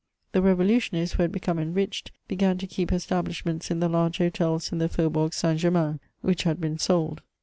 The 0.31 0.41
revolutionists, 0.41 1.13
who 1.15 1.21
had 1.21 1.31
become 1.31 1.59
enriched, 1.59 2.11
began 2.27 2.57
to 2.57 2.65
keep 2.65 2.91
establishments 2.91 3.69
in 3.69 3.81
the 3.81 3.87
large 3.87 4.17
hotels 4.17 4.71
in 4.71 4.79
the 4.79 4.89
Faubourg 4.89 5.31
St. 5.31 5.59
Ger 5.59 5.69
main, 5.69 5.99
which 6.21 6.41
had 6.41 6.59
been 6.59 6.79
sold. 6.79 7.21